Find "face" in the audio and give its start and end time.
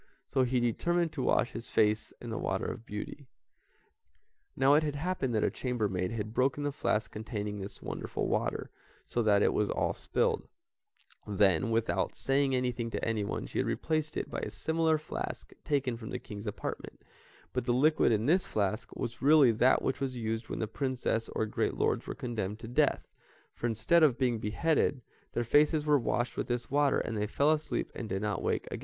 1.69-2.11